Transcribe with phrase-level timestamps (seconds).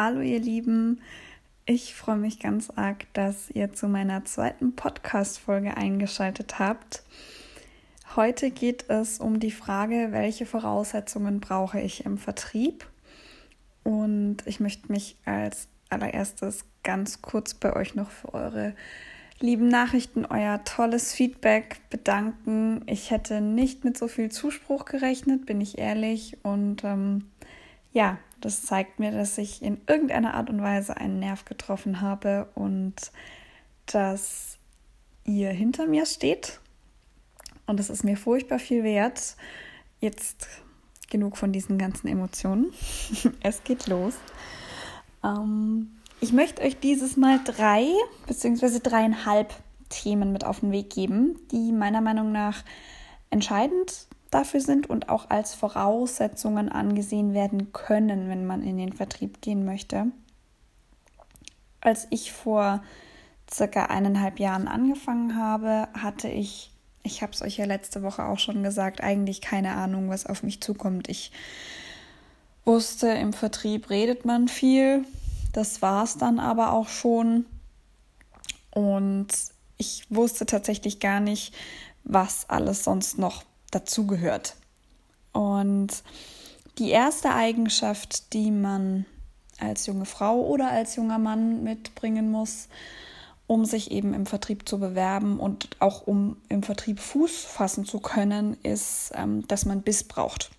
[0.00, 1.00] Hallo ihr Lieben,
[1.66, 7.02] ich freue mich ganz arg, dass ihr zu meiner zweiten Podcast-Folge eingeschaltet habt.
[8.14, 12.86] Heute geht es um die Frage, welche Voraussetzungen brauche ich im Vertrieb?
[13.82, 18.76] Und ich möchte mich als allererstes ganz kurz bei euch noch für eure
[19.40, 22.82] lieben Nachrichten, euer tolles Feedback bedanken.
[22.86, 26.36] Ich hätte nicht mit so viel Zuspruch gerechnet, bin ich ehrlich.
[26.44, 27.24] Und ähm,
[27.90, 32.48] ja, das zeigt mir, dass ich in irgendeiner Art und Weise einen Nerv getroffen habe
[32.54, 32.94] und
[33.86, 34.58] dass
[35.24, 36.60] ihr hinter mir steht.
[37.66, 39.36] Und das ist mir furchtbar viel wert.
[40.00, 40.48] Jetzt
[41.10, 42.72] genug von diesen ganzen Emotionen.
[43.42, 44.14] es geht los.
[45.24, 47.86] Ähm, ich möchte euch dieses Mal drei
[48.26, 48.80] bzw.
[48.80, 49.54] dreieinhalb
[49.88, 52.64] Themen mit auf den Weg geben, die meiner Meinung nach
[53.30, 59.40] entscheidend dafür sind und auch als Voraussetzungen angesehen werden können, wenn man in den Vertrieb
[59.40, 60.06] gehen möchte.
[61.80, 62.82] Als ich vor
[63.50, 66.70] circa eineinhalb Jahren angefangen habe, hatte ich,
[67.02, 70.42] ich habe es euch ja letzte Woche auch schon gesagt, eigentlich keine Ahnung, was auf
[70.42, 71.08] mich zukommt.
[71.08, 71.32] Ich
[72.64, 75.04] wusste, im Vertrieb redet man viel,
[75.52, 77.46] das war es dann aber auch schon.
[78.70, 79.28] Und
[79.78, 81.54] ich wusste tatsächlich gar nicht,
[82.04, 84.56] was alles sonst noch dazugehört.
[85.32, 86.02] Und
[86.78, 89.04] die erste Eigenschaft, die man
[89.58, 92.68] als junge Frau oder als junger Mann mitbringen muss,
[93.46, 97.98] um sich eben im Vertrieb zu bewerben und auch um im Vertrieb Fuß fassen zu
[97.98, 100.50] können, ist, ähm, dass man Biss braucht.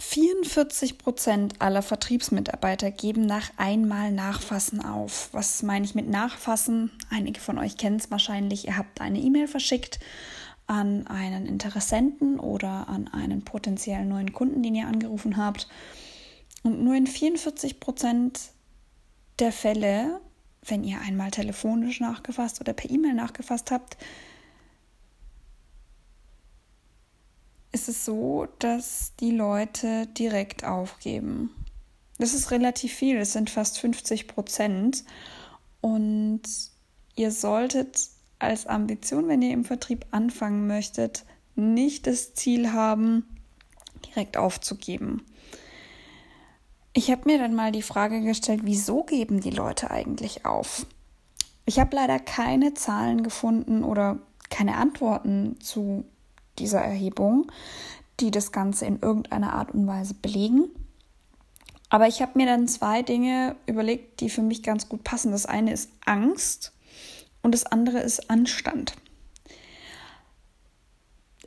[0.00, 5.28] 44 Prozent aller Vertriebsmitarbeiter geben nach einmal Nachfassen auf.
[5.32, 6.90] Was meine ich mit Nachfassen?
[7.10, 8.66] Einige von euch kennen es wahrscheinlich.
[8.66, 10.00] Ihr habt eine E-Mail verschickt
[10.66, 15.68] an einen Interessenten oder an einen potenziellen neuen Kunden, den ihr angerufen habt.
[16.62, 18.40] Und nur in 44 Prozent
[19.38, 20.20] der Fälle,
[20.62, 23.98] wenn ihr einmal telefonisch nachgefasst oder per E-Mail nachgefasst habt,
[27.72, 31.50] ist es so, dass die Leute direkt aufgeben.
[32.18, 35.04] Das ist relativ viel, es sind fast 50 Prozent.
[35.80, 36.42] Und
[37.16, 38.08] ihr solltet
[38.38, 43.24] als Ambition, wenn ihr im Vertrieb anfangen möchtet, nicht das Ziel haben,
[44.06, 45.24] direkt aufzugeben.
[46.92, 50.86] Ich habe mir dann mal die Frage gestellt, wieso geben die Leute eigentlich auf?
[51.64, 56.04] Ich habe leider keine Zahlen gefunden oder keine Antworten zu
[56.60, 57.50] dieser Erhebung,
[58.20, 60.68] die das Ganze in irgendeiner Art und Weise belegen.
[61.88, 65.32] Aber ich habe mir dann zwei Dinge überlegt, die für mich ganz gut passen.
[65.32, 66.72] Das eine ist Angst
[67.42, 68.94] und das andere ist Anstand.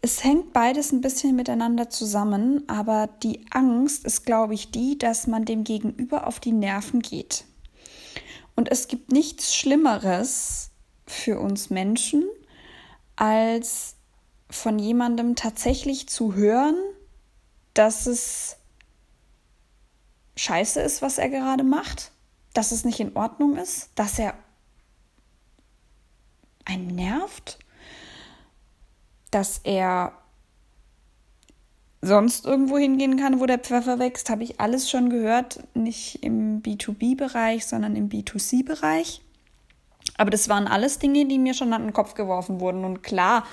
[0.01, 5.27] Es hängt beides ein bisschen miteinander zusammen, aber die Angst ist, glaube ich, die, dass
[5.27, 7.45] man dem Gegenüber auf die Nerven geht.
[8.53, 10.71] Und es gibt nichts Schlimmeres
[11.07, 12.25] für uns Menschen,
[13.15, 13.92] als
[14.53, 16.75] von jemandem tatsächlich zu hören,
[17.73, 18.57] dass es
[20.35, 22.11] scheiße ist, was er gerade macht,
[22.53, 24.35] dass es nicht in Ordnung ist, dass er
[26.65, 27.59] einen nervt,
[29.31, 30.13] dass er
[32.01, 36.61] sonst irgendwo hingehen kann, wo der Pfeffer wächst, habe ich alles schon gehört, nicht im
[36.61, 39.21] B2B-Bereich, sondern im B2C-Bereich.
[40.17, 42.83] Aber das waren alles Dinge, die mir schon an den Kopf geworfen wurden.
[42.83, 43.45] Und klar,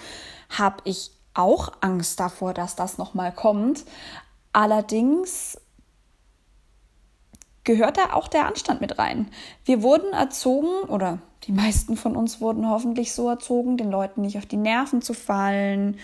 [0.51, 3.85] habe ich auch Angst davor, dass das nochmal kommt.
[4.53, 5.59] Allerdings
[7.65, 9.31] gehört da auch der Anstand mit rein.
[9.65, 14.39] Wir wurden erzogen, oder die meisten von uns wurden hoffentlich so erzogen, den Leuten nicht
[14.39, 15.99] auf die Nerven zu fallen,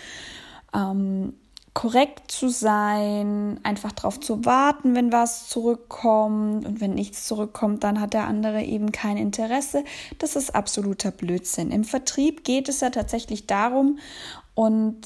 [0.74, 1.34] ähm,
[1.76, 6.64] korrekt zu sein, einfach darauf zu warten, wenn was zurückkommt.
[6.64, 9.84] Und wenn nichts zurückkommt, dann hat der andere eben kein Interesse.
[10.18, 11.70] Das ist absoluter Blödsinn.
[11.70, 13.98] Im Vertrieb geht es ja tatsächlich darum,
[14.54, 15.02] und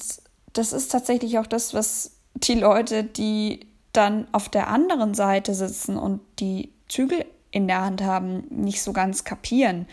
[0.53, 5.97] das ist tatsächlich auch das, was die Leute, die dann auf der anderen Seite sitzen
[5.97, 9.87] und die Zügel in der Hand haben, nicht so ganz kapieren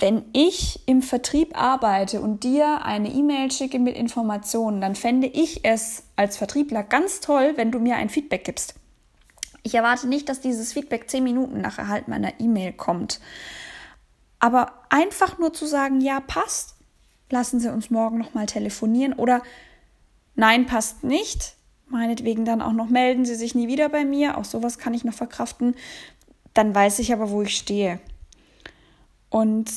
[0.00, 5.64] wenn ich im Vertrieb arbeite und dir eine E-Mail schicke mit Informationen, dann fände ich
[5.64, 8.74] es als Vertriebler ganz toll, wenn du mir ein Feedback gibst.
[9.62, 13.20] Ich erwarte nicht, dass dieses Feedback zehn Minuten nach Erhalt meiner E-Mail kommt.
[14.38, 16.76] Aber einfach nur zu sagen, ja, passt,
[17.28, 19.42] lassen Sie uns morgen nochmal telefonieren oder
[20.34, 21.56] nein, passt nicht,
[21.88, 25.04] meinetwegen dann auch noch melden Sie sich nie wieder bei mir, auch sowas kann ich
[25.04, 25.74] noch verkraften,
[26.54, 28.00] dann weiß ich aber, wo ich stehe.
[29.30, 29.70] Und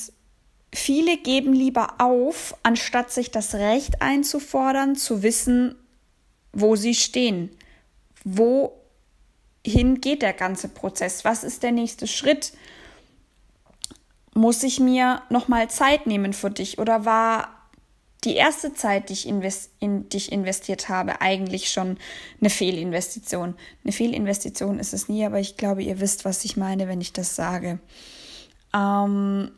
[0.73, 5.75] viele geben lieber auf, anstatt sich das Recht einzufordern, zu wissen,
[6.51, 7.49] wo sie stehen,
[8.23, 11.23] wohin geht der ganze Prozess?
[11.23, 12.53] Was ist der nächste Schritt?
[14.33, 17.49] Muss ich mir nochmal Zeit nehmen für dich oder war
[18.23, 21.97] die erste Zeit, die ich in dich investiert habe, eigentlich schon
[22.39, 23.55] eine Fehlinvestition?
[23.83, 27.13] Eine Fehlinvestition ist es nie, aber ich glaube, ihr wisst, was ich meine, wenn ich
[27.13, 27.79] das sage.
[28.75, 29.51] Ähm,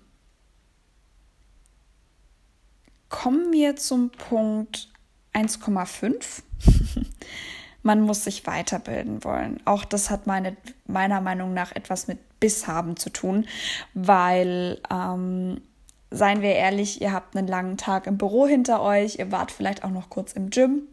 [3.10, 4.90] kommen wir zum Punkt
[5.34, 6.44] 1,5.
[7.84, 9.62] Man muss sich weiterbilden wollen.
[9.66, 10.58] Auch das hat meine,
[10.88, 13.46] meiner Meinung nach etwas mit Biss haben zu tun,
[13.94, 15.62] weil, ähm,
[16.10, 19.84] seien wir ehrlich, ihr habt einen langen Tag im Büro hinter euch, ihr wart vielleicht
[19.84, 20.84] auch noch kurz im Gym.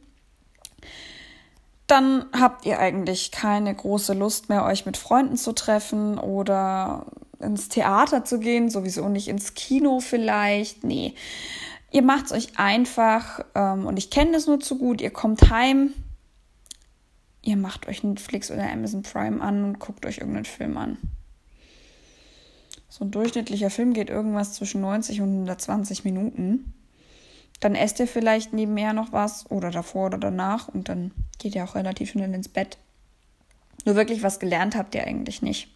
[1.86, 7.06] Dann habt ihr eigentlich keine große Lust mehr, euch mit Freunden zu treffen oder
[7.42, 10.84] ins Theater zu gehen, sowieso nicht ins Kino vielleicht.
[10.84, 11.14] Nee,
[11.92, 15.02] Ihr macht es euch einfach ähm, und ich kenne das nur zu gut.
[15.02, 15.92] Ihr kommt heim,
[17.42, 20.96] ihr macht euch Netflix oder Amazon Prime an und guckt euch irgendeinen Film an.
[22.88, 26.72] So ein durchschnittlicher Film geht irgendwas zwischen 90 und 120 Minuten.
[27.60, 31.64] Dann esst ihr vielleicht nebenher noch was oder davor oder danach und dann geht ihr
[31.64, 32.78] auch relativ schnell ins Bett.
[33.84, 35.68] Nur wirklich was gelernt habt ihr eigentlich nicht.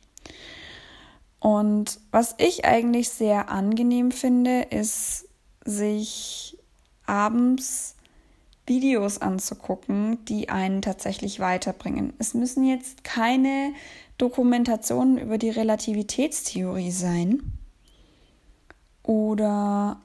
[1.38, 5.28] Und was ich eigentlich sehr angenehm finde, ist
[5.64, 6.58] sich
[7.04, 7.96] abends
[8.66, 12.12] Videos anzugucken, die einen tatsächlich weiterbringen.
[12.18, 13.72] Es müssen jetzt keine
[14.18, 17.52] Dokumentationen über die Relativitätstheorie sein
[19.02, 20.00] oder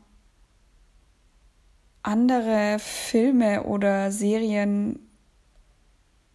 [2.03, 4.99] andere Filme oder Serien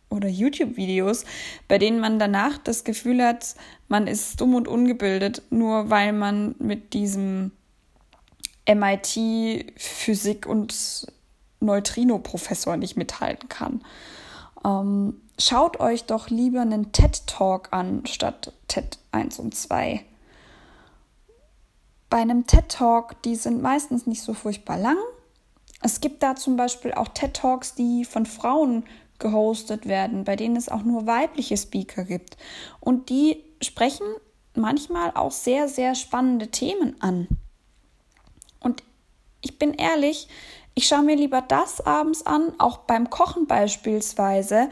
[0.08, 1.24] oder YouTube-Videos,
[1.68, 3.54] bei denen man danach das Gefühl hat,
[3.88, 7.52] man ist dumm und ungebildet, nur weil man mit diesem
[8.68, 11.06] MIT Physik und
[11.60, 13.82] Neutrino-Professor nicht mithalten kann.
[14.64, 20.04] Ähm, schaut euch doch lieber einen TED-Talk an statt TED 1 und 2.
[22.08, 24.96] Bei einem TED-Talk, die sind meistens nicht so furchtbar lang.
[25.82, 28.84] Es gibt da zum Beispiel auch TED-Talks, die von Frauen
[29.18, 32.36] gehostet werden, bei denen es auch nur weibliche Speaker gibt.
[32.80, 34.06] Und die sprechen
[34.54, 37.28] manchmal auch sehr, sehr spannende Themen an.
[38.60, 38.82] Und
[39.40, 40.28] ich bin ehrlich,
[40.74, 44.68] ich schaue mir lieber das abends an, auch beim Kochen beispielsweise,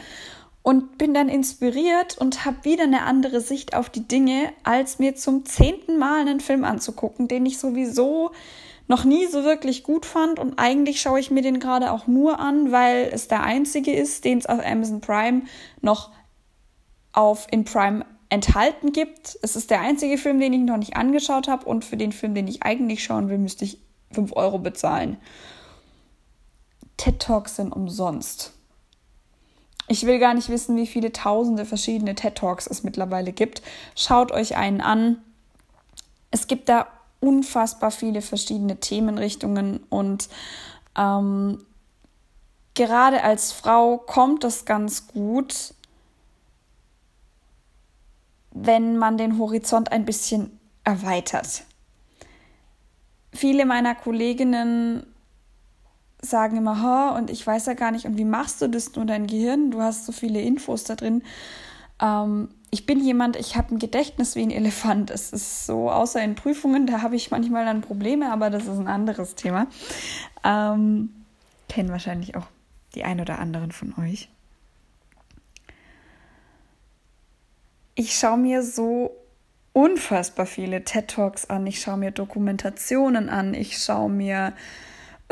[0.64, 5.14] und bin dann inspiriert und habe wieder eine andere Sicht auf die Dinge, als mir
[5.14, 8.30] zum zehnten Mal einen Film anzugucken, den ich sowieso
[8.86, 10.38] noch nie so wirklich gut fand.
[10.38, 14.24] Und eigentlich schaue ich mir den gerade auch nur an, weil es der einzige ist,
[14.24, 15.42] den es auf Amazon Prime
[15.80, 16.10] noch
[17.12, 19.38] auf in Prime enthalten gibt.
[19.42, 22.34] Es ist der einzige Film, den ich noch nicht angeschaut habe und für den Film,
[22.34, 23.78] den ich eigentlich schauen will, müsste ich
[24.12, 25.18] 5 Euro bezahlen.
[26.96, 28.52] TED Talks sind umsonst.
[29.86, 33.62] Ich will gar nicht wissen, wie viele tausende verschiedene TED Talks es mittlerweile gibt.
[33.94, 35.22] Schaut euch einen an.
[36.30, 36.86] Es gibt da
[37.24, 40.28] unfassbar viele verschiedene Themenrichtungen und
[40.96, 41.64] ähm,
[42.74, 45.74] gerade als Frau kommt das ganz gut,
[48.50, 51.64] wenn man den Horizont ein bisschen erweitert.
[53.32, 55.06] Viele meiner Kolleginnen
[56.20, 59.06] sagen immer, ha, und ich weiß ja gar nicht, und wie machst du das nur
[59.06, 59.70] dein Gehirn?
[59.70, 61.22] Du hast so viele Infos da drin.
[62.00, 65.10] Ähm, ich bin jemand, ich habe ein Gedächtnis wie ein Elefant.
[65.10, 68.78] Es ist so, außer in Prüfungen, da habe ich manchmal dann Probleme, aber das ist
[68.78, 69.66] ein anderes Thema.
[70.44, 71.10] Ähm,
[71.68, 72.46] kennen wahrscheinlich auch
[72.94, 74.28] die ein oder anderen von euch.
[77.94, 79.16] ich schaue mir so
[79.72, 84.52] unfassbar viele TED Talks an, ich schaue mir Dokumentationen an, ich schaue mir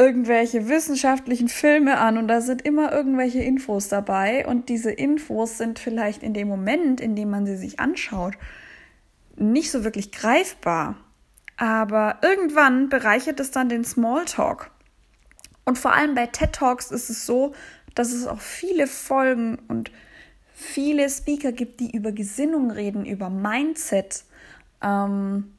[0.03, 5.79] irgendwelche wissenschaftlichen Filme an und da sind immer irgendwelche Infos dabei und diese Infos sind
[5.79, 8.35] vielleicht in dem Moment, in dem man sie sich anschaut,
[9.37, 10.97] nicht so wirklich greifbar.
[11.57, 14.73] Aber irgendwann bereichert es dann den Smalltalk.
[15.65, 17.55] Und vor allem bei TED Talks ist es so,
[17.95, 19.93] dass es auch viele Folgen und
[20.53, 24.25] viele Speaker gibt, die über Gesinnung reden, über Mindset.
[24.83, 25.53] Ähm,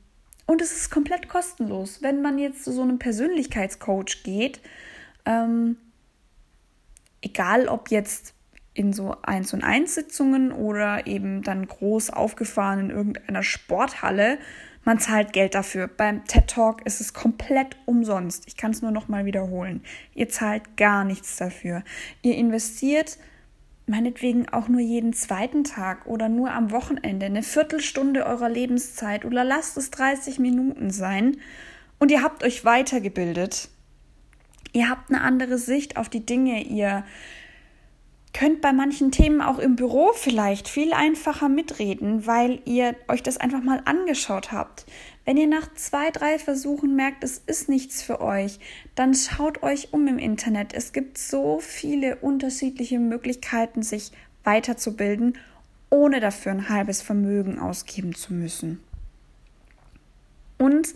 [0.45, 2.01] und es ist komplett kostenlos.
[2.01, 4.62] Wenn man jetzt zu so einem Persönlichkeitscoach geht,
[5.25, 5.77] ähm,
[7.21, 8.33] egal ob jetzt
[8.73, 14.39] in so 1 und 1 Sitzungen oder eben dann groß aufgefahren in irgendeiner Sporthalle,
[14.83, 15.88] man zahlt Geld dafür.
[15.88, 18.47] Beim TED Talk ist es komplett umsonst.
[18.47, 19.81] Ich kann es nur noch mal wiederholen.
[20.13, 21.83] Ihr zahlt gar nichts dafür.
[22.21, 23.17] Ihr investiert
[23.85, 29.43] meinetwegen auch nur jeden zweiten Tag oder nur am Wochenende eine Viertelstunde eurer Lebenszeit oder
[29.43, 31.37] lasst es 30 Minuten sein
[31.99, 33.69] und ihr habt euch weitergebildet.
[34.71, 37.05] Ihr habt eine andere Sicht auf die Dinge, ihr
[38.33, 43.37] könnt bei manchen Themen auch im Büro vielleicht viel einfacher mitreden, weil ihr euch das
[43.37, 44.85] einfach mal angeschaut habt.
[45.23, 48.59] Wenn ihr nach zwei, drei Versuchen merkt, es ist nichts für euch,
[48.95, 50.73] dann schaut euch um im Internet.
[50.73, 54.11] Es gibt so viele unterschiedliche Möglichkeiten, sich
[54.43, 55.37] weiterzubilden,
[55.89, 58.79] ohne dafür ein halbes Vermögen ausgeben zu müssen.
[60.57, 60.89] Und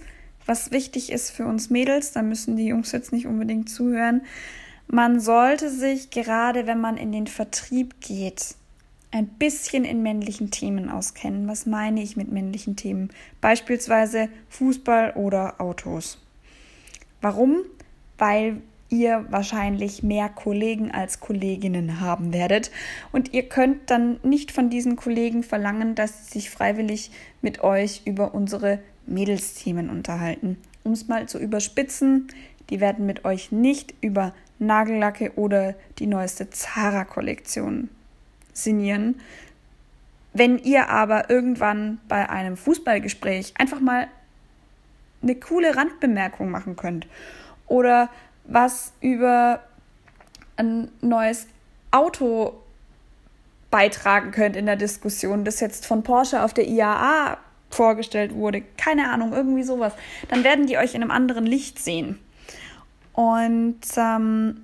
[0.45, 4.21] was wichtig ist für uns Mädels, da müssen die Jungs jetzt nicht unbedingt zuhören,
[4.87, 8.55] man sollte sich gerade, wenn man in den Vertrieb geht,
[9.11, 11.47] ein bisschen in männlichen Themen auskennen.
[11.47, 13.09] Was meine ich mit männlichen Themen?
[13.41, 16.19] Beispielsweise Fußball oder Autos.
[17.21, 17.63] Warum?
[18.17, 22.71] Weil ihr wahrscheinlich mehr Kollegen als Kolleginnen haben werdet
[23.11, 28.03] und ihr könnt dann nicht von diesen Kollegen verlangen, dass sie sich freiwillig mit euch
[28.05, 30.57] über unsere Mädelsthemen unterhalten.
[30.83, 32.29] Um es mal zu überspitzen,
[32.69, 37.89] die werden mit euch nicht über Nagellacke oder die neueste Zara-Kollektion
[38.53, 39.19] sinnieren.
[40.33, 44.07] Wenn ihr aber irgendwann bei einem Fußballgespräch einfach mal
[45.21, 47.07] eine coole Randbemerkung machen könnt
[47.67, 48.09] oder
[48.43, 49.61] was über
[50.55, 51.47] ein neues
[51.91, 52.53] Auto
[53.71, 57.37] beitragen könnt in der Diskussion, das jetzt von Porsche auf der IAA
[57.69, 59.93] vorgestellt wurde, keine Ahnung, irgendwie sowas,
[60.29, 62.19] dann werden die euch in einem anderen Licht sehen.
[63.17, 64.61] Und ähm,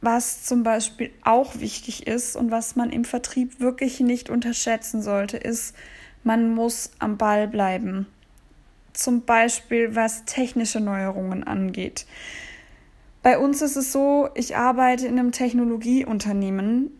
[0.00, 5.38] was zum Beispiel auch wichtig ist und was man im Vertrieb wirklich nicht unterschätzen sollte,
[5.38, 5.74] ist,
[6.22, 8.06] man muss am Ball bleiben.
[8.92, 12.06] Zum Beispiel was technische Neuerungen angeht.
[13.24, 16.92] Bei uns ist es so, ich arbeite in einem Technologieunternehmen.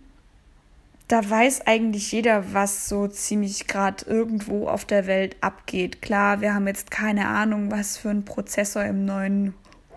[1.07, 6.03] Da weiß eigentlich jeder, was so ziemlich gerade irgendwo auf der Welt abgeht.
[6.03, 9.55] Klar, wir haben jetzt keine Ahnung, was für ein Prozessor im neuen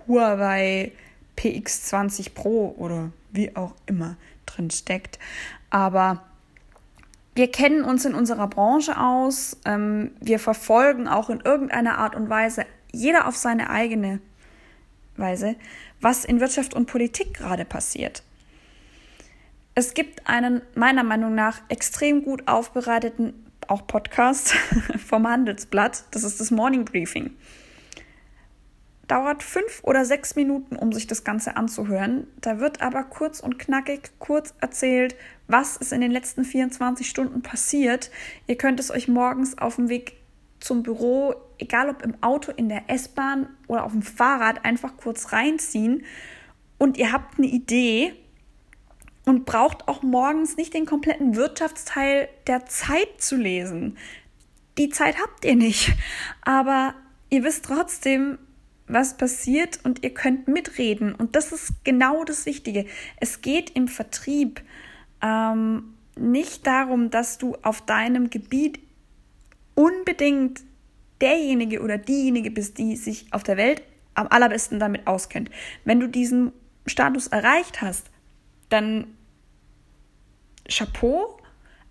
[0.08, 0.92] Huawei
[1.38, 5.20] PX20 Pro oder wie auch immer drin steckt.
[5.70, 6.24] Aber
[7.36, 9.58] wir kennen uns in unserer Branche aus.
[9.66, 14.20] Ähm, wir verfolgen auch in irgendeiner Art und Weise, jeder auf seine eigene
[15.18, 15.56] Weise,
[16.02, 18.24] was in Wirtschaft und Politik gerade passiert.
[19.76, 23.34] Es gibt einen meiner Meinung nach extrem gut aufbereiteten
[23.68, 24.54] auch Podcast
[25.08, 26.06] vom Handelsblatt.
[26.12, 27.32] Das ist das Morning Briefing
[29.08, 32.28] dauert fünf oder sechs Minuten, um sich das Ganze anzuhören.
[32.42, 35.16] Da wird aber kurz und knackig kurz erzählt,
[35.48, 38.12] was ist in den letzten 24 Stunden passiert.
[38.48, 40.18] Ihr könnt es euch morgens auf dem Weg
[40.60, 45.32] zum Büro, egal ob im Auto, in der S-Bahn oder auf dem Fahrrad, einfach kurz
[45.32, 46.04] reinziehen
[46.78, 48.14] und ihr habt eine Idee
[49.26, 53.98] und braucht auch morgens nicht den kompletten Wirtschaftsteil der Zeit zu lesen.
[54.78, 55.94] Die Zeit habt ihr nicht,
[56.42, 56.94] aber
[57.30, 58.38] ihr wisst trotzdem,
[58.88, 61.14] was passiert und ihr könnt mitreden.
[61.14, 62.86] Und das ist genau das Wichtige.
[63.20, 64.62] Es geht im Vertrieb
[65.22, 68.80] ähm, nicht darum, dass du auf deinem Gebiet
[69.76, 70.62] unbedingt
[71.22, 75.50] derjenige oder diejenige bist, die sich auf der Welt am allerbesten damit auskennt.
[75.86, 76.52] Wenn du diesen
[76.86, 78.10] Status erreicht hast,
[78.70, 79.08] dann
[80.68, 81.38] Chapeau,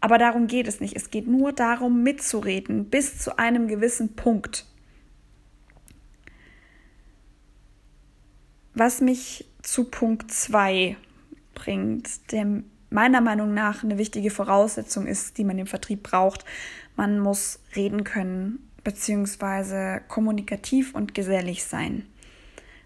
[0.01, 0.97] aber darum geht es nicht.
[0.97, 4.67] Es geht nur darum, mitzureden bis zu einem gewissen Punkt.
[8.79, 10.99] Was mich zu Punkt 2
[11.55, 16.45] bringt, der meiner Meinung nach eine wichtige Voraussetzung ist, die man im Vertrieb braucht.
[16.95, 20.01] Man muss reden können bzw.
[20.09, 22.05] kommunikativ und gesellig sein.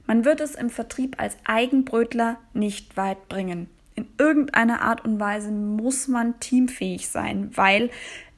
[0.07, 3.69] Man wird es im Vertrieb als Eigenbrötler nicht weit bringen.
[3.97, 7.91] In irgendeiner Art und Weise muss man teamfähig sein, weil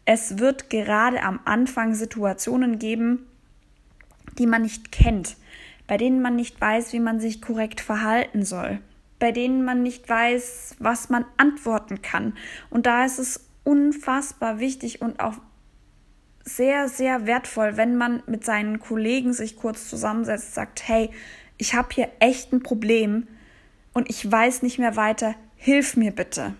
[0.06, 3.26] es wird gerade am Anfang Situationen geben,
[4.38, 5.36] die man nicht kennt
[5.92, 8.80] bei denen man nicht weiß, wie man sich korrekt verhalten soll,
[9.18, 12.32] bei denen man nicht weiß, was man antworten kann.
[12.70, 15.34] Und da ist es unfassbar wichtig und auch
[16.44, 21.10] sehr, sehr wertvoll, wenn man mit seinen Kollegen sich kurz zusammensetzt, sagt, hey,
[21.58, 23.28] ich habe hier echt ein Problem
[23.92, 26.54] und ich weiß nicht mehr weiter, hilf mir bitte.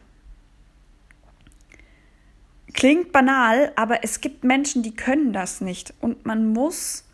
[2.75, 5.95] Klingt banal, aber es gibt Menschen, die können das nicht.
[6.03, 7.07] Und man muss,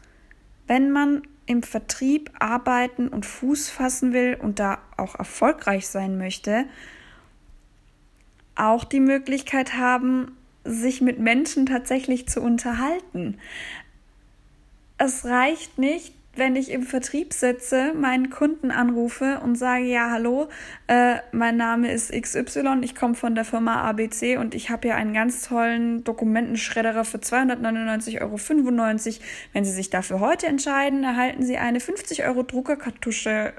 [0.66, 6.66] wenn man im Vertrieb arbeiten und Fuß fassen will und da auch erfolgreich sein möchte,
[8.54, 13.38] auch die Möglichkeit haben, sich mit Menschen tatsächlich zu unterhalten.
[14.98, 20.48] Es reicht nicht, wenn ich im Vertrieb sitze, meinen Kunden anrufe und sage, ja, hallo,
[20.86, 24.96] äh, mein Name ist XY, ich komme von der Firma ABC und ich habe hier
[24.96, 28.38] einen ganz tollen Dokumentenschredderer für 299,95 Euro.
[29.52, 33.52] Wenn Sie sich dafür heute entscheiden, erhalten Sie eine 50 Euro Druckerkartusche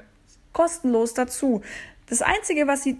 [0.52, 1.62] kostenlos dazu.
[2.08, 2.98] Das Einzige, was Sie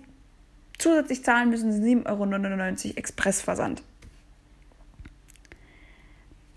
[0.80, 3.82] zusätzlich zahlen müssen sie 7,99 Euro Expressversand.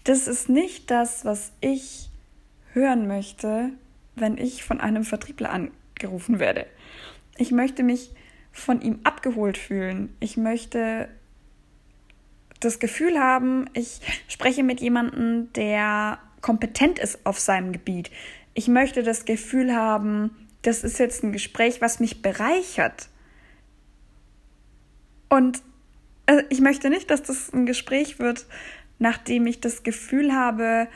[0.06, 2.10] Das ist nicht das, was ich
[2.74, 3.70] hören möchte,
[4.16, 6.66] wenn ich von einem Vertriebler angerufen werde.
[7.38, 8.12] Ich möchte mich
[8.52, 10.16] von ihm abgeholt fühlen.
[10.20, 11.10] Ich möchte
[12.60, 18.12] das Gefühl haben, ich spreche mit jemandem, der kompetent ist auf seinem Gebiet.
[18.54, 23.10] Ich möchte das Gefühl haben, das ist jetzt ein Gespräch, was mich bereichert.
[25.30, 25.62] Und
[26.28, 28.46] äh, ich möchte nicht, dass das ein Gespräch wird,
[29.00, 30.88] nachdem ich das Gefühl habe,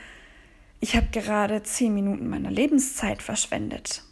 [0.80, 4.04] ich habe gerade zehn Minuten meiner Lebenszeit verschwendet.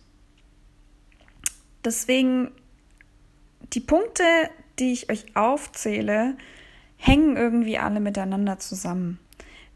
[1.84, 2.50] Deswegen,
[3.72, 4.24] die Punkte,
[4.78, 6.36] die ich euch aufzähle,
[6.96, 9.18] hängen irgendwie alle miteinander zusammen,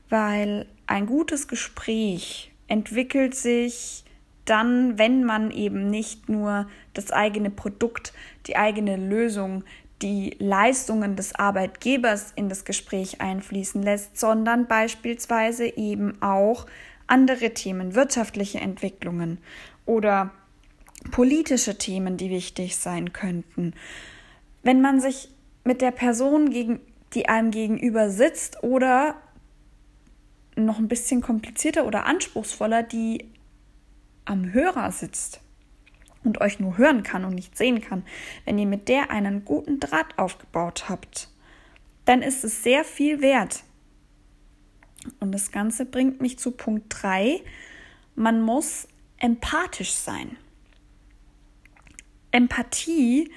[0.09, 4.05] weil ein gutes Gespräch entwickelt sich
[4.45, 8.13] dann, wenn man eben nicht nur das eigene Produkt,
[8.47, 9.63] die eigene Lösung,
[10.03, 16.67] die Leistungen des Arbeitgebers in das Gespräch einfließen lässt, sondern beispielsweise eben auch
[17.07, 19.39] andere Themen, wirtschaftliche Entwicklungen
[19.85, 20.31] oder
[21.11, 23.75] politische Themen, die wichtig sein könnten.
[24.63, 25.29] Wenn man sich
[25.65, 26.81] mit der Person, gegen,
[27.15, 29.17] die einem gegenüber sitzt oder
[30.57, 33.31] noch ein bisschen komplizierter oder anspruchsvoller, die
[34.25, 35.41] am Hörer sitzt
[36.25, 38.05] und euch nur hören kann und nicht sehen kann,
[38.45, 41.29] wenn ihr mit der einen guten Draht aufgebaut habt,
[42.05, 43.63] dann ist es sehr viel wert.
[45.19, 47.41] Und das Ganze bringt mich zu Punkt 3.
[48.15, 48.87] Man muss
[49.19, 50.37] empathisch sein.
[52.33, 53.31] Empathie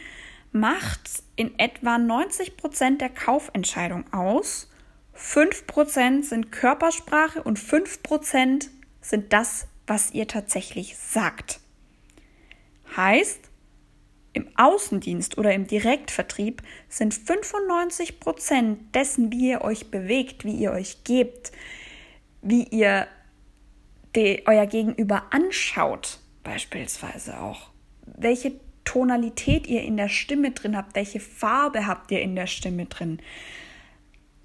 [0.52, 4.70] macht in etwa 90 Prozent der Kaufentscheidung aus.
[5.14, 8.70] 5 Prozent sind Körpersprache und 5 Prozent
[9.02, 11.60] sind das, was ihr tatsächlich sagt.
[12.96, 13.50] Heißt,
[14.34, 20.72] im Außendienst oder im Direktvertrieb sind 95 Prozent dessen, wie ihr euch bewegt, wie ihr
[20.72, 21.52] euch gebt,
[22.42, 23.08] wie ihr
[24.16, 27.70] die, euer Gegenüber anschaut, beispielsweise auch.
[28.06, 28.54] Welche
[28.86, 33.20] Tonalität ihr in der Stimme drin habt, welche Farbe habt ihr in der Stimme drin.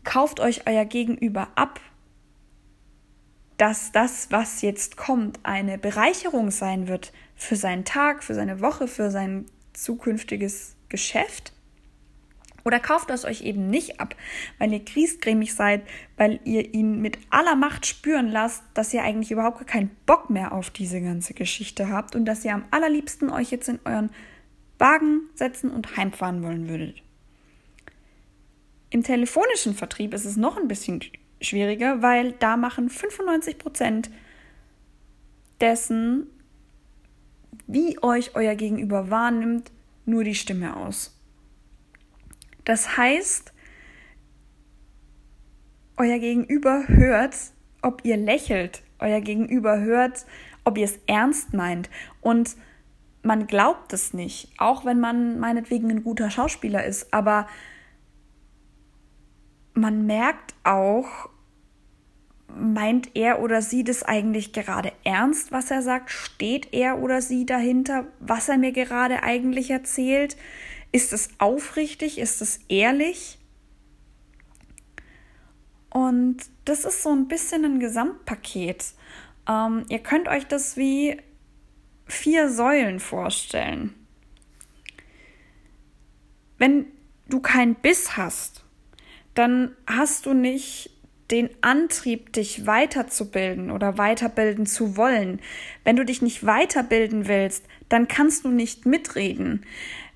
[0.04, 1.80] Kauft euch euer Gegenüber ab,
[3.58, 8.88] dass das, was jetzt kommt, eine Bereicherung sein wird für seinen Tag, für seine Woche,
[8.88, 11.52] für sein zukünftiges Geschäft.
[12.64, 14.14] Oder kauft das euch eben nicht ab,
[14.58, 15.82] weil ihr griesgrämig seid,
[16.16, 20.52] weil ihr ihn mit aller Macht spüren lasst, dass ihr eigentlich überhaupt keinen Bock mehr
[20.52, 24.10] auf diese ganze Geschichte habt und dass ihr am allerliebsten euch jetzt in euren
[24.78, 27.02] Wagen setzen und heimfahren wollen würdet.
[28.90, 31.00] Im telefonischen Vertrieb ist es noch ein bisschen
[31.40, 34.10] schwieriger, weil da machen 95 Prozent
[35.60, 36.26] dessen,
[37.66, 39.70] wie euch euer Gegenüber wahrnimmt,
[40.04, 41.14] nur die Stimme aus.
[42.64, 43.52] Das heißt,
[45.96, 47.34] euer Gegenüber hört,
[47.82, 50.26] ob ihr lächelt, euer Gegenüber hört,
[50.64, 51.90] ob ihr es ernst meint.
[52.20, 52.56] Und
[53.22, 57.48] man glaubt es nicht, auch wenn man meinetwegen ein guter Schauspieler ist, aber
[59.80, 61.30] man merkt auch,
[62.48, 66.10] meint er oder sie das eigentlich gerade ernst, was er sagt?
[66.10, 70.36] Steht er oder sie dahinter, was er mir gerade eigentlich erzählt?
[70.90, 72.18] Ist es aufrichtig?
[72.18, 73.38] Ist es ehrlich?
[75.90, 78.92] Und das ist so ein bisschen ein Gesamtpaket.
[79.48, 81.20] Ähm, ihr könnt euch das wie
[82.06, 83.94] vier Säulen vorstellen.
[86.56, 86.86] Wenn
[87.28, 88.64] du keinen Biss hast,
[89.38, 90.90] dann hast du nicht
[91.30, 95.40] den Antrieb, dich weiterzubilden oder weiterbilden zu wollen.
[95.84, 99.64] Wenn du dich nicht weiterbilden willst, dann kannst du nicht mitreden.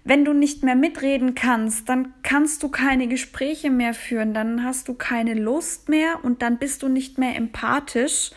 [0.05, 4.89] Wenn du nicht mehr mitreden kannst, dann kannst du keine Gespräche mehr führen, dann hast
[4.89, 8.33] du keine Lust mehr und dann bist du nicht mehr empathisch.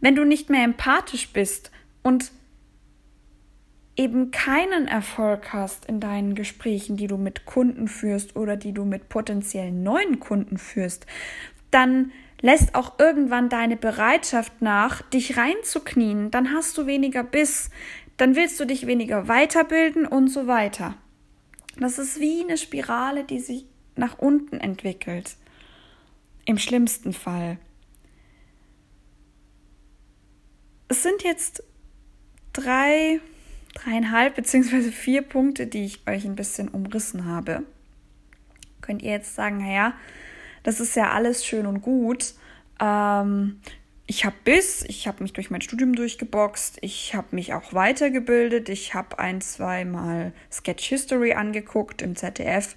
[0.00, 1.70] Wenn du nicht mehr empathisch bist
[2.02, 2.32] und
[3.98, 8.84] eben keinen Erfolg hast in deinen Gesprächen, die du mit Kunden führst oder die du
[8.84, 11.04] mit potenziellen neuen Kunden führst,
[11.72, 17.70] dann lässt auch irgendwann deine Bereitschaft nach, dich reinzuknien, dann hast du weniger Biss,
[18.16, 20.94] dann willst du dich weniger weiterbilden und so weiter.
[21.76, 25.36] Das ist wie eine Spirale, die sich nach unten entwickelt.
[26.44, 27.58] Im schlimmsten Fall.
[30.86, 31.62] Es sind jetzt
[32.52, 33.20] drei
[33.82, 37.62] dreieinhalb beziehungsweise vier Punkte, die ich euch ein bisschen umrissen habe.
[38.80, 39.94] Könnt ihr jetzt sagen, naja,
[40.62, 42.34] das ist ja alles schön und gut.
[42.80, 43.60] Ähm,
[44.06, 48.70] ich habe Biss, ich habe mich durch mein Studium durchgeboxt, ich habe mich auch weitergebildet,
[48.70, 52.74] ich habe ein, zwei Mal Sketch History angeguckt im ZDF.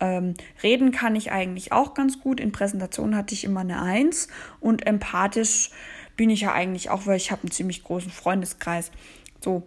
[0.00, 2.38] Ähm, reden kann ich eigentlich auch ganz gut.
[2.38, 4.28] In Präsentationen hatte ich immer eine Eins
[4.60, 5.70] und empathisch
[6.16, 8.92] bin ich ja eigentlich auch, weil ich habe einen ziemlich großen Freundeskreis.
[9.40, 9.66] So,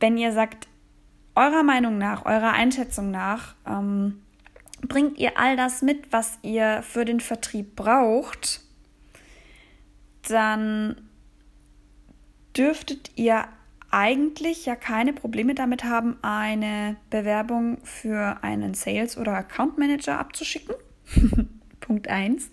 [0.00, 0.66] wenn ihr sagt,
[1.34, 4.22] eurer Meinung nach, eurer Einschätzung nach, ähm,
[4.82, 8.62] bringt ihr all das mit, was ihr für den Vertrieb braucht,
[10.28, 10.96] dann
[12.56, 13.46] dürftet ihr
[13.90, 20.74] eigentlich ja keine Probleme damit haben, eine Bewerbung für einen Sales- oder Account Manager abzuschicken.
[21.80, 22.50] Punkt 1.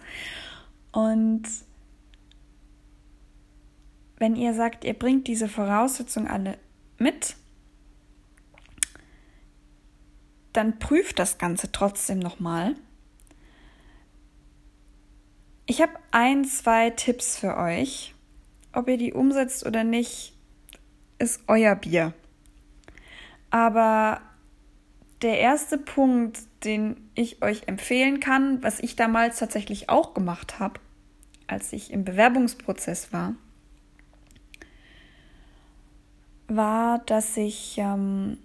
[0.91, 1.43] Und
[4.17, 6.57] wenn ihr sagt, ihr bringt diese Voraussetzungen alle
[6.97, 7.36] mit,
[10.57, 12.75] dann prüft das Ganze trotzdem nochmal.
[15.67, 18.15] Ich habe ein, zwei Tipps für euch.
[18.73, 20.33] Ob ihr die umsetzt oder nicht,
[21.19, 22.13] ist euer Bier.
[23.49, 24.21] Aber
[25.21, 30.79] der erste Punkt, den ich euch empfehlen kann, was ich damals tatsächlich auch gemacht habe,
[31.47, 33.35] als ich im Bewerbungsprozess war,
[36.47, 38.37] war, dass ich ähm,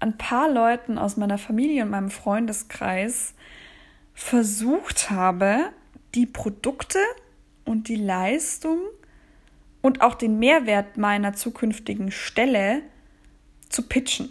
[0.00, 3.34] ein paar Leuten aus meiner Familie und meinem Freundeskreis
[4.14, 5.70] versucht habe,
[6.14, 6.98] die Produkte
[7.64, 8.80] und die Leistung
[9.82, 12.82] und auch den Mehrwert meiner zukünftigen Stelle
[13.68, 14.30] zu pitchen.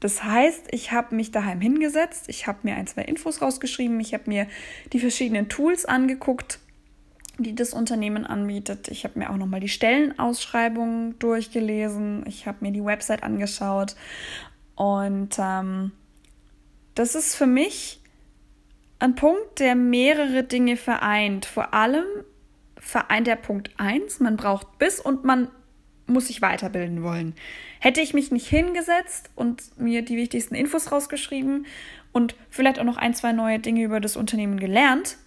[0.00, 4.12] Das heißt, ich habe mich daheim hingesetzt, ich habe mir ein, zwei Infos rausgeschrieben, ich
[4.14, 4.46] habe mir
[4.92, 6.58] die verschiedenen Tools angeguckt,
[7.38, 8.88] die das Unternehmen anbietet.
[8.88, 13.96] Ich habe mir auch nochmal die Stellenausschreibungen durchgelesen, ich habe mir die Website angeschaut
[14.76, 15.92] und ähm,
[16.94, 18.00] das ist für mich
[18.98, 21.44] ein Punkt, der mehrere Dinge vereint.
[21.44, 22.04] Vor allem
[22.78, 25.48] vereint der Punkt 1, man braucht Biss und man
[26.06, 27.34] muss sich weiterbilden wollen.
[27.80, 31.66] Hätte ich mich nicht hingesetzt und mir die wichtigsten Infos rausgeschrieben
[32.12, 35.18] und vielleicht auch noch ein, zwei neue Dinge über das Unternehmen gelernt,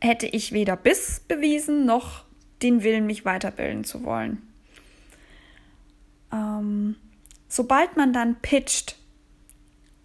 [0.00, 2.24] hätte ich weder Biss bewiesen noch
[2.62, 4.42] den Willen, mich weiterbilden zu wollen.
[6.32, 6.96] Ähm,
[7.50, 8.96] sobald man dann pitcht,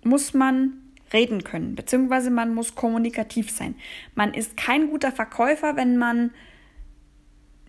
[0.03, 0.81] muss man
[1.13, 3.75] reden können, beziehungsweise man muss kommunikativ sein.
[4.15, 6.31] Man ist kein guter Verkäufer, wenn man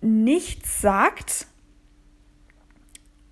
[0.01, 1.47] nichts sagt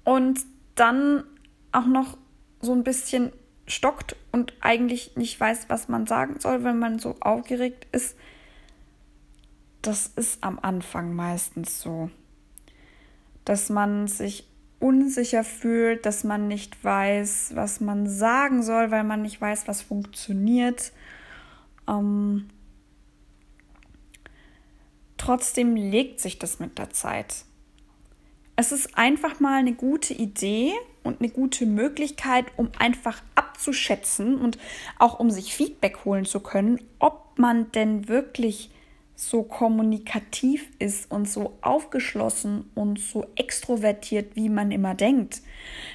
[0.05, 0.41] und
[0.75, 1.25] dann
[1.73, 2.19] auch noch
[2.61, 3.33] so ein bisschen
[3.67, 8.17] stockt und eigentlich nicht weiß, was man sagen soll, wenn man so aufgeregt ist.
[9.81, 12.11] Das ist am Anfang meistens so,
[13.45, 14.47] dass man sich
[14.85, 19.81] unsicher fühlt, dass man nicht weiß, was man sagen soll, weil man nicht weiß, was
[19.81, 20.93] funktioniert.
[21.89, 22.51] Ähm,
[25.17, 27.47] trotzdem legt sich das mit der Zeit.
[28.57, 34.59] Es ist einfach mal eine gute Idee und eine gute Möglichkeit, um einfach abzuschätzen und
[34.99, 38.71] auch um sich Feedback holen zu können, ob man denn wirklich
[39.17, 45.41] so kommunikativ ist und so aufgeschlossen und so extrovertiert, wie man immer denkt.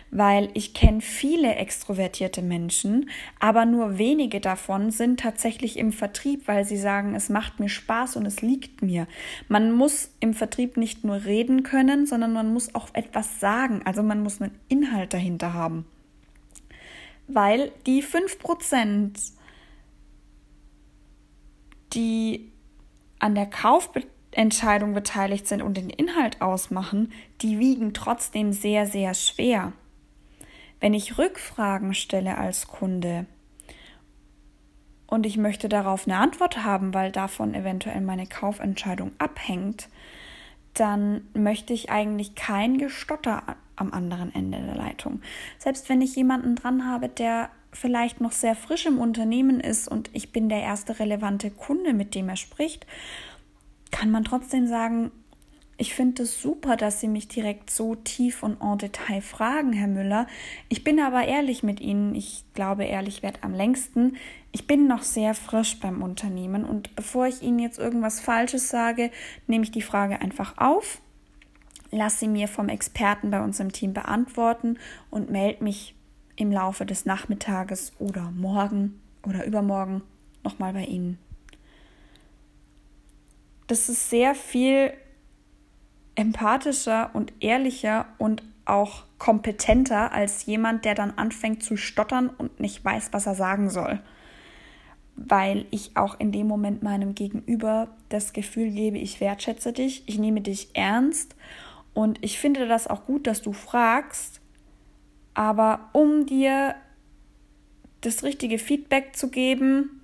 [0.09, 6.63] Weil ich kenne viele extrovertierte Menschen, aber nur wenige davon sind tatsächlich im Vertrieb, weil
[6.63, 9.05] sie sagen, es macht mir Spaß und es liegt mir.
[9.49, 13.81] Man muss im Vertrieb nicht nur reden können, sondern man muss auch etwas sagen.
[13.83, 15.85] Also man muss einen Inhalt dahinter haben.
[17.27, 19.33] Weil die 5%,
[21.93, 22.51] die
[23.19, 29.73] an der Kaufentscheidung beteiligt sind und den Inhalt ausmachen, die wiegen trotzdem sehr, sehr schwer.
[30.79, 33.25] Wenn ich Rückfragen stelle als Kunde
[35.07, 39.89] und ich möchte darauf eine Antwort haben, weil davon eventuell meine Kaufentscheidung abhängt,
[40.73, 45.21] dann möchte ich eigentlich kein Gestotter am anderen Ende der Leitung.
[45.57, 50.09] Selbst wenn ich jemanden dran habe, der vielleicht noch sehr frisch im Unternehmen ist und
[50.13, 52.85] ich bin der erste relevante Kunde, mit dem er spricht,
[53.91, 55.11] kann man trotzdem sagen,
[55.81, 59.87] ich finde es super, dass Sie mich direkt so tief und en Detail fragen, Herr
[59.87, 60.27] Müller.
[60.67, 62.15] Ich bin aber ehrlich mit Ihnen.
[62.15, 64.17] Ich glaube, ehrlich wird am längsten.
[64.51, 69.09] Ich bin noch sehr frisch beim Unternehmen und bevor ich Ihnen jetzt irgendwas Falsches sage,
[69.47, 71.01] nehme ich die Frage einfach auf,
[71.91, 74.77] lasse sie mir vom Experten bei uns im Team beantworten
[75.09, 75.95] und melde mich
[76.39, 80.01] im Laufe des Nachmittages oder morgen oder übermorgen
[80.43, 81.19] nochmal bei Ihnen.
[83.67, 84.93] Das ist sehr viel
[86.15, 92.83] empathischer und ehrlicher und auch kompetenter als jemand, der dann anfängt zu stottern und nicht
[92.83, 93.99] weiß, was er sagen soll.
[95.27, 100.17] weil ich auch in dem Moment meinem Gegenüber das Gefühl gebe, ich wertschätze dich, ich
[100.17, 101.35] nehme dich ernst
[101.93, 104.38] und ich finde das auch gut, dass du fragst,
[105.39, 106.75] aber um dir
[108.01, 110.01] das richtige Feedback zu geben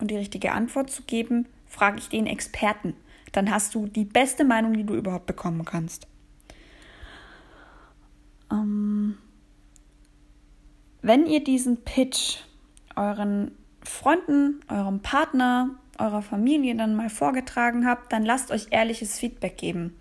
[0.00, 2.94] und die richtige Antwort zu geben, frage ich den Experten.
[3.32, 6.06] Dann hast du die beste Meinung, die du überhaupt bekommen kannst.
[8.50, 9.18] Ähm,
[11.02, 12.38] wenn ihr diesen Pitch
[12.96, 13.50] euren
[13.82, 19.94] Freunden, eurem Partner, eurer Familie dann mal vorgetragen habt, dann lasst euch ehrliches Feedback geben.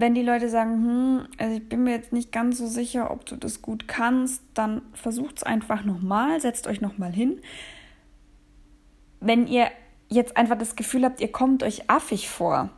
[0.00, 3.26] Wenn die Leute sagen, hm, also ich bin mir jetzt nicht ganz so sicher, ob
[3.26, 7.40] du das gut kannst, dann versucht es einfach nochmal, setzt euch nochmal hin.
[9.18, 9.72] Wenn ihr
[10.08, 12.70] jetzt einfach das Gefühl habt, ihr kommt euch affig vor,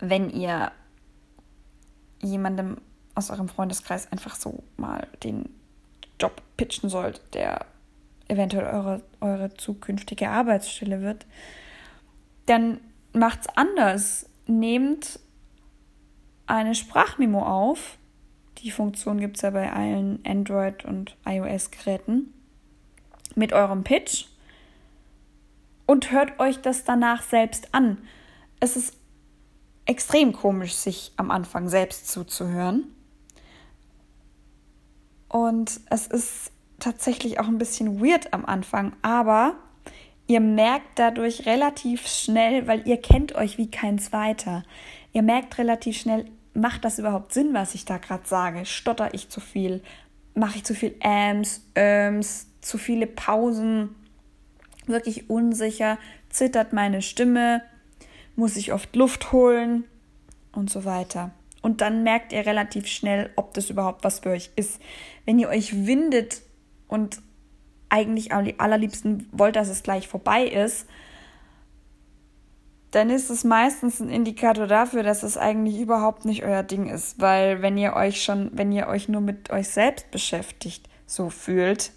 [0.00, 0.72] wenn ihr
[2.20, 2.78] jemandem
[3.14, 5.48] aus eurem Freundeskreis einfach so mal den
[6.20, 7.64] Job pitchen sollt, der
[8.26, 11.26] eventuell eure, eure zukünftige Arbeitsstelle wird,
[12.46, 12.80] dann
[13.12, 14.28] macht's anders.
[14.48, 15.20] Nehmt
[16.46, 17.98] eine Sprachmemo auf.
[18.58, 22.32] Die Funktion gibt es ja bei allen Android- und iOS-Geräten.
[23.34, 24.26] Mit eurem Pitch.
[25.86, 27.98] Und hört euch das danach selbst an.
[28.60, 28.96] Es ist
[29.86, 32.84] extrem komisch, sich am Anfang selbst zuzuhören.
[35.28, 39.56] Und es ist tatsächlich auch ein bisschen weird am Anfang, aber
[40.26, 44.62] ihr merkt dadurch relativ schnell, weil ihr kennt euch wie kein zweiter.
[45.14, 48.66] Ihr merkt relativ schnell, macht das überhaupt Sinn, was ich da gerade sage?
[48.66, 49.80] Stotter ich zu viel?
[50.34, 53.94] Mache ich zu viel Ams, Öms, zu viele Pausen?
[54.86, 55.98] Wirklich unsicher?
[56.30, 57.62] Zittert meine Stimme?
[58.34, 59.84] Muss ich oft Luft holen?
[60.52, 61.30] Und so weiter.
[61.62, 64.80] Und dann merkt ihr relativ schnell, ob das überhaupt was für euch ist.
[65.26, 66.42] Wenn ihr euch windet
[66.88, 67.20] und
[67.88, 70.86] eigentlich am allerliebsten wollt, dass es gleich vorbei ist,
[72.94, 77.20] dann ist es meistens ein Indikator dafür, dass es eigentlich überhaupt nicht euer Ding ist.
[77.20, 81.92] Weil wenn ihr euch schon, wenn ihr euch nur mit euch selbst beschäftigt, so fühlt,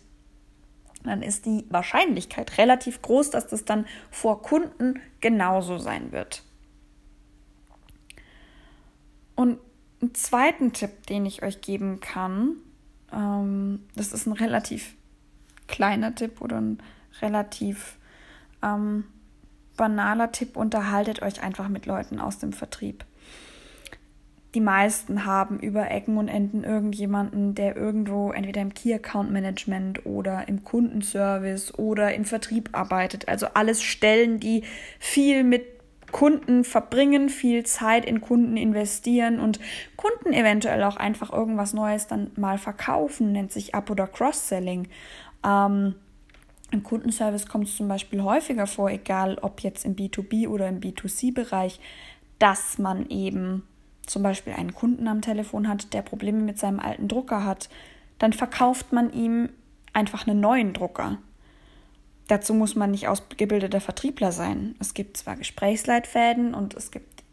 [1.04, 6.44] dann ist die Wahrscheinlichkeit relativ groß, dass das dann vor Kunden genauso sein wird.
[9.36, 9.60] Und
[10.02, 12.58] einen zweiten Tipp, den ich euch geben kann,
[13.14, 14.96] ähm, das ist ein relativ
[15.68, 16.82] kleiner Tipp oder ein
[17.22, 17.98] relativ
[18.64, 19.06] ähm,
[19.78, 23.06] banaler Tipp, unterhaltet euch einfach mit Leuten aus dem Vertrieb.
[24.54, 30.06] Die meisten haben über Ecken und Enden irgendjemanden, der irgendwo entweder im Key Account Management
[30.06, 33.28] oder im Kundenservice oder im Vertrieb arbeitet.
[33.28, 34.64] Also alles Stellen, die
[35.00, 35.66] viel mit
[36.12, 39.60] Kunden verbringen, viel Zeit in Kunden investieren und
[39.98, 44.88] Kunden eventuell auch einfach irgendwas Neues dann mal verkaufen, nennt sich Up- oder Cross-Selling.
[45.46, 45.96] Ähm,
[46.72, 50.82] Im Kundenservice kommt es zum Beispiel häufiger vor, egal ob jetzt im B2B oder im
[50.82, 51.80] B2C-Bereich,
[52.40, 53.64] dass man eben
[54.06, 57.70] zum Beispiel einen Kunden am Telefon hat, der Probleme mit seinem alten Drucker hat.
[58.20, 59.50] Dann verkauft man ihm
[59.94, 61.18] einfach einen neuen Drucker.
[62.28, 64.76] Dazu muss man nicht ausgebildeter Vertriebler sein.
[64.80, 67.24] Es gibt zwar Gesprächsleitfäden und es gibt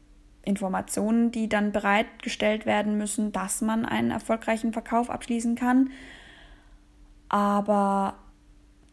[0.45, 5.91] Informationen, die dann bereitgestellt werden müssen, dass man einen erfolgreichen Verkauf abschließen kann.
[7.29, 8.15] Aber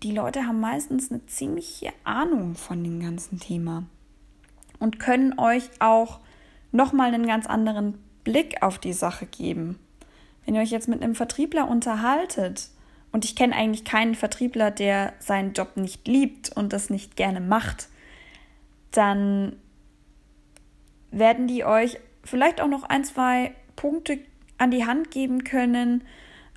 [0.03, 3.83] die Leute haben meistens eine ziemliche Ahnung von dem ganzen Thema
[4.79, 6.19] und können euch auch
[6.71, 9.77] nochmal einen ganz anderen Blick auf die Sache geben.
[10.45, 12.69] Wenn ihr euch jetzt mit einem Vertriebler unterhaltet,
[13.11, 17.41] und ich kenne eigentlich keinen Vertriebler, der seinen Job nicht liebt und das nicht gerne
[17.41, 17.89] macht,
[18.91, 19.57] dann
[21.11, 24.19] werden die euch vielleicht auch noch ein, zwei Punkte
[24.57, 26.03] an die Hand geben können,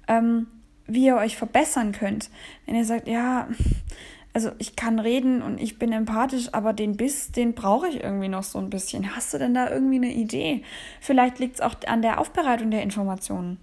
[0.07, 0.47] ähm,
[0.87, 2.31] wie ihr euch verbessern könnt.
[2.67, 3.49] Wenn ihr sagt, ja,
[4.33, 8.29] also ich kann reden und ich bin empathisch, aber den Biss, den brauche ich irgendwie
[8.29, 9.15] noch so ein bisschen.
[9.15, 10.63] Hast du denn da irgendwie eine Idee?
[11.01, 13.59] Vielleicht liegt es auch an der Aufbereitung der Informationen.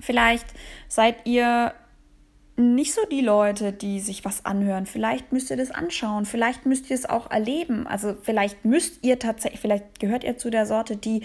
[0.00, 0.46] Vielleicht
[0.88, 1.74] seid ihr
[2.56, 4.86] nicht so die Leute, die sich was anhören.
[4.86, 7.86] Vielleicht müsst ihr das anschauen, vielleicht müsst ihr es auch erleben.
[7.86, 11.22] Also vielleicht müsst ihr tatsächlich, vielleicht gehört ihr zu der Sorte, die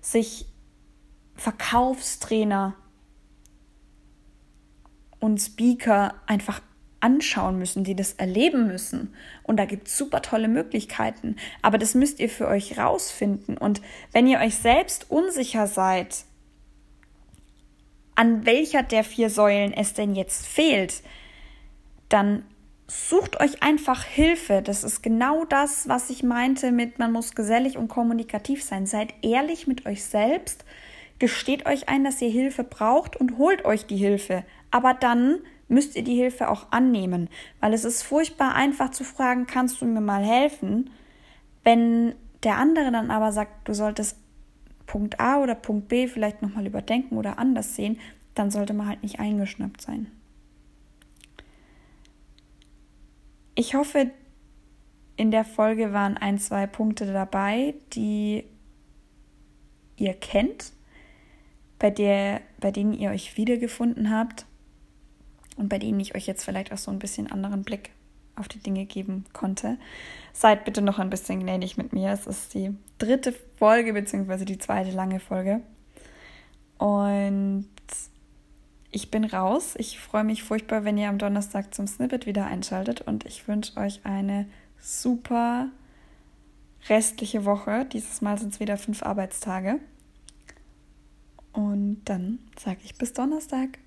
[0.00, 0.46] sich
[1.36, 2.74] Verkaufstrainer
[5.24, 6.60] und Speaker einfach
[7.00, 9.14] anschauen müssen, die das erleben müssen.
[9.42, 11.36] Und da gibt es super tolle Möglichkeiten.
[11.62, 13.56] Aber das müsst ihr für euch rausfinden.
[13.56, 13.80] Und
[14.12, 16.24] wenn ihr euch selbst unsicher seid,
[18.14, 21.02] an welcher der vier Säulen es denn jetzt fehlt,
[22.10, 22.44] dann
[22.86, 24.60] sucht euch einfach Hilfe.
[24.60, 28.84] Das ist genau das, was ich meinte mit, man muss gesellig und kommunikativ sein.
[28.84, 30.66] Seid ehrlich mit euch selbst,
[31.18, 34.44] gesteht euch ein, dass ihr Hilfe braucht und holt euch die Hilfe.
[34.74, 37.28] Aber dann müsst ihr die Hilfe auch annehmen,
[37.60, 40.90] weil es ist furchtbar einfach zu fragen, kannst du mir mal helfen?
[41.62, 44.18] Wenn der andere dann aber sagt, du solltest
[44.84, 48.00] Punkt A oder Punkt B vielleicht nochmal überdenken oder anders sehen,
[48.34, 50.10] dann sollte man halt nicht eingeschnappt sein.
[53.54, 54.10] Ich hoffe,
[55.16, 58.42] in der Folge waren ein, zwei Punkte dabei, die
[59.96, 60.72] ihr kennt,
[61.78, 64.46] bei, der, bei denen ihr euch wiedergefunden habt
[65.56, 67.90] und bei denen ich euch jetzt vielleicht auch so ein bisschen anderen Blick
[68.36, 69.78] auf die Dinge geben konnte.
[70.32, 72.10] Seid bitte noch ein bisschen gnädig mit mir.
[72.10, 75.60] Es ist die dritte Folge, beziehungsweise die zweite lange Folge.
[76.78, 77.68] Und
[78.90, 79.74] ich bin raus.
[79.78, 83.00] Ich freue mich furchtbar, wenn ihr am Donnerstag zum Snippet wieder einschaltet.
[83.00, 84.46] Und ich wünsche euch eine
[84.80, 85.68] super
[86.88, 87.86] restliche Woche.
[87.86, 89.78] Dieses Mal sind es wieder fünf Arbeitstage.
[91.52, 93.78] Und dann sage ich bis Donnerstag.